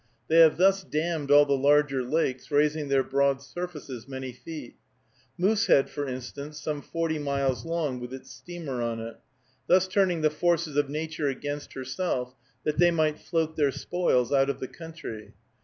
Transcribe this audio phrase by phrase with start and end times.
[0.29, 4.77] They have thus dammed all the larger lakes, raising their broad surfaces many feet;
[5.37, 9.17] Moosehead, for instance, some forty miles long, with its steamer on it;
[9.67, 12.33] thus turning the forces of nature against herself,
[12.63, 15.35] that they might float their spoils out of the country.